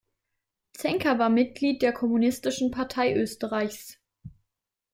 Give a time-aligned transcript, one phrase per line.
[0.73, 3.99] Zenker war Mitglied der Kommunistischen Partei Österreichs.